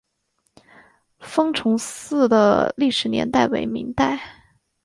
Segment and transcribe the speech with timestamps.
[1.19, 4.19] 封崇寺的历史年代为明代。